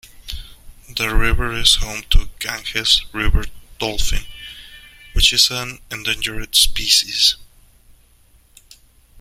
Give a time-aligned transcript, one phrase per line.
[0.97, 3.45] The river is home to Ganges river
[3.77, 4.23] dolphin,
[5.13, 7.35] which is an endangered species.